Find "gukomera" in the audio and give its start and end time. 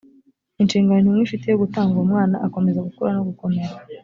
3.29-3.75